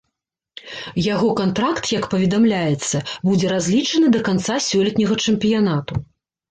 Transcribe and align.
Яго 1.13 1.29
кантракт, 1.41 1.85
як 1.97 2.09
паведамляецца, 2.15 3.03
будзе 3.31 3.47
разлічаны 3.55 4.07
да 4.17 4.27
канца 4.33 4.61
сёлетняга 4.71 5.15
чэмпіянату. 5.29 5.93